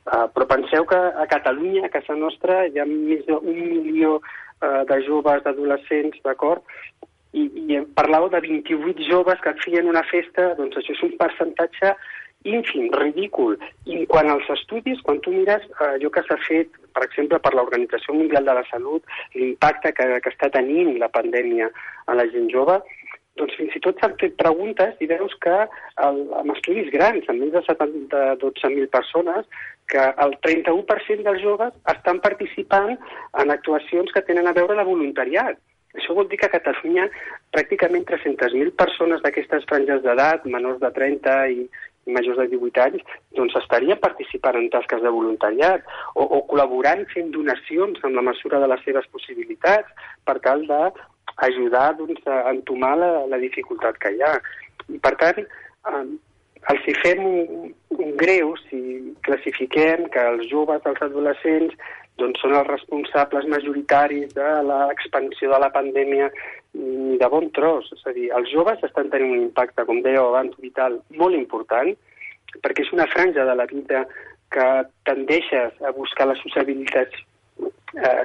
però 0.08 0.46
penseu 0.48 0.86
que 0.88 0.96
a 0.96 1.26
Catalunya, 1.28 1.84
a 1.86 1.92
casa 1.92 2.16
nostra, 2.16 2.62
hi 2.68 2.80
ha 2.80 2.86
més 2.88 3.26
d'un 3.28 3.44
milió 3.44 4.14
eh, 4.22 4.86
de 4.88 5.00
joves, 5.04 5.44
d'adolescents, 5.44 6.22
d'acord? 6.24 6.64
I, 7.36 7.44
I 7.44 7.82
parlàveu 7.98 8.32
de 8.32 8.40
28 8.46 9.04
joves 9.10 9.44
que 9.44 9.56
feien 9.66 9.92
una 9.92 10.06
festa, 10.08 10.54
doncs 10.56 10.80
això 10.80 10.96
és 10.96 11.04
un 11.10 11.18
percentatge 11.20 11.92
ínfim, 12.48 12.90
ridícul. 12.94 13.58
I 13.86 14.06
quan 14.12 14.32
als 14.32 14.50
estudis, 14.56 15.02
quan 15.06 15.22
tu 15.26 15.34
mires 15.36 15.66
eh, 15.68 15.94
allò 15.94 16.12
que 16.14 16.24
s'ha 16.28 16.40
fet, 16.48 16.74
per 16.96 17.06
exemple, 17.06 17.40
per 17.44 17.54
l'Organització 17.54 18.16
Mundial 18.18 18.48
de 18.48 18.56
la 18.58 18.66
Salut, 18.72 19.06
l'impacte 19.36 19.94
que, 19.98 20.08
que 20.24 20.34
està 20.34 20.50
tenint 20.54 20.96
la 21.02 21.12
pandèmia 21.14 21.70
a 22.08 22.18
la 22.18 22.26
gent 22.32 22.50
jove, 22.54 22.80
doncs 23.38 23.54
fins 23.60 23.76
i 23.78 23.82
tot 23.86 24.00
s'han 24.02 24.16
fet 24.22 24.36
preguntes 24.40 24.98
i 25.04 25.08
veus 25.10 25.34
que 25.44 25.56
el, 26.08 26.20
amb 26.40 26.54
estudis 26.56 26.90
grans, 26.94 27.28
amb 27.30 27.44
més 27.44 27.54
de 27.54 27.62
70, 27.68 28.24
12.000 28.42 28.90
persones, 28.94 29.46
que 29.92 30.04
el 30.26 30.36
31% 30.44 31.26
dels 31.28 31.44
joves 31.44 31.76
estan 31.94 32.20
participant 32.24 32.96
en 32.98 33.54
actuacions 33.54 34.12
que 34.14 34.26
tenen 34.30 34.50
a 34.50 34.56
veure 34.58 34.80
amb 34.80 34.92
voluntariat. 34.92 35.60
Això 35.98 36.14
vol 36.14 36.28
dir 36.30 36.38
que 36.42 36.50
a 36.50 36.54
Catalunya 36.54 37.08
pràcticament 37.56 38.06
300.000 38.10 38.74
persones 38.78 39.24
d'aquestes 39.24 39.66
franges 39.70 40.04
d'edat, 40.04 40.46
menors 40.46 40.82
de 40.82 40.92
30 40.94 41.38
i, 41.54 41.64
i 41.64 41.97
majors 42.16 42.40
de 42.42 42.48
18 42.54 42.84
anys, 42.86 43.04
doncs 43.38 43.56
estarien 43.60 44.00
participant 44.04 44.58
en 44.60 44.70
tasques 44.74 45.04
de 45.04 45.12
voluntariat 45.14 45.84
o, 46.16 46.24
o 46.24 46.42
col·laborant 46.50 47.06
fent 47.14 47.34
donacions 47.36 48.00
en 48.08 48.18
la 48.18 48.26
mesura 48.30 48.62
de 48.64 48.70
les 48.72 48.84
seves 48.88 49.10
possibilitats 49.14 50.10
per 50.28 50.40
tal 50.46 50.66
de 50.70 50.82
ajudar 51.48 51.92
doncs, 51.98 52.24
a 52.26 52.50
entomar 52.54 52.96
la, 52.98 53.12
la 53.30 53.42
dificultat 53.42 54.00
que 54.02 54.14
hi 54.16 54.24
ha. 54.26 54.34
I, 54.88 54.98
per 55.04 55.14
tant, 55.22 55.44
eh, 55.44 56.06
els 56.74 56.88
hi 56.88 56.96
fem 57.04 57.24
un, 57.26 57.72
un 57.98 58.16
greu 58.20 58.56
si 58.66 58.82
classifiquem 59.28 60.08
que 60.14 60.26
els 60.34 60.50
joves, 60.52 60.84
els 60.90 61.04
adolescents, 61.06 61.76
doncs 62.18 62.42
són 62.42 62.56
els 62.58 62.70
responsables 62.72 63.46
majoritaris 63.52 64.34
de 64.34 64.54
l'expansió 64.66 65.52
de 65.54 65.60
la 65.62 65.70
pandèmia 65.74 66.32
ni 66.78 67.18
de 67.18 67.30
bon 67.34 67.50
tros. 67.56 67.90
És 67.96 68.06
a 68.06 68.14
dir, 68.16 68.30
els 68.38 68.52
joves 68.54 68.84
estan 68.86 69.12
tenint 69.14 69.34
un 69.36 69.46
impacte, 69.50 69.86
com 69.90 70.02
deia 70.06 70.24
abans, 70.24 70.58
vital 70.64 71.00
molt 71.22 71.38
important, 71.38 71.94
perquè 72.64 72.86
és 72.86 72.94
una 72.96 73.10
franja 73.12 73.46
de 73.46 73.56
la 73.58 73.68
vida 73.70 74.06
que 74.54 74.68
tendeixes 75.06 75.82
a 75.84 75.92
buscar 75.96 76.30
la 76.30 76.38
sociabilitat 76.40 77.12
eh, 77.98 78.24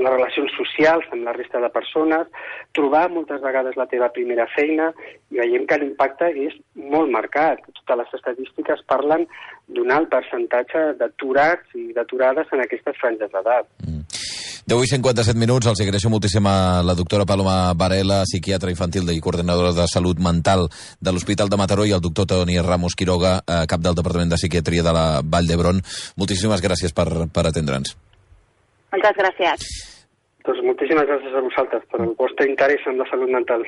les 0.00 0.12
relacions 0.14 0.52
socials 0.56 1.06
amb 1.12 1.26
la 1.28 1.34
resta 1.36 1.60
de 1.60 1.70
persones, 1.74 2.28
trobar 2.76 3.08
moltes 3.12 3.42
vegades 3.44 3.76
la 3.76 3.88
teva 3.90 4.10
primera 4.14 4.46
feina 4.54 4.90
i 5.30 5.40
veiem 5.40 5.66
que 5.68 5.80
l'impacte 5.82 6.30
és 6.46 6.56
molt 6.74 7.12
marcat. 7.12 7.62
Totes 7.82 8.02
les 8.02 8.18
estadístiques 8.20 8.84
parlen 8.90 9.26
d'un 9.68 9.92
alt 9.94 10.10
percentatge 10.12 10.92
d'aturats 11.00 11.76
i 11.78 11.90
d'aturades 11.96 12.52
en 12.54 12.64
aquestes 12.64 12.98
franges 13.02 13.32
d'edat. 13.34 13.68
Mm. 13.86 13.99
10 14.68 14.84
i 14.84 14.88
57 14.90 15.40
minuts, 15.40 15.68
els 15.70 15.80
agraeixo 15.80 16.10
moltíssim 16.12 16.44
a 16.44 16.82
la 16.84 16.94
doctora 16.98 17.24
Paloma 17.24 17.72
Varela, 17.72 18.20
psiquiatra 18.28 18.72
infantil 18.72 19.08
i 19.14 19.20
coordinadora 19.24 19.72
de 19.72 19.86
salut 19.88 20.20
mental 20.20 20.66
de 21.00 21.14
l'Hospital 21.14 21.48
de 21.48 21.56
Mataró 21.56 21.86
i 21.88 21.94
el 21.96 22.02
doctor 22.04 22.28
Toni 22.28 22.58
Ramos 22.60 22.96
Quiroga, 22.98 23.38
eh, 23.40 23.64
cap 23.70 23.80
del 23.80 23.96
Departament 23.96 24.30
de 24.30 24.40
Psiquiatria 24.40 24.84
de 24.84 24.92
la 24.92 25.06
Vall 25.24 25.48
d'Hebron. 25.48 25.80
Moltíssimes 26.20 26.60
gràcies 26.60 26.92
per, 26.92 27.08
per 27.32 27.46
atendre'ns. 27.48 27.96
Moltes 28.92 29.16
gràcies. 29.16 29.70
Doncs 30.44 30.60
moltíssimes 30.66 31.08
gràcies 31.08 31.36
a 31.36 31.44
vosaltres 31.46 31.88
per 31.88 32.02
el 32.04 32.12
vostre 32.20 32.48
interès 32.48 32.84
en 32.90 33.00
la 33.00 33.08
salut 33.08 33.32
mental. 33.32 33.64